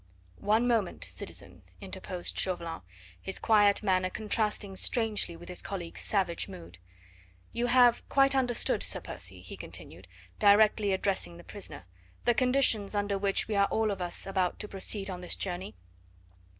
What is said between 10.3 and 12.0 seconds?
directly addressing the prisoner,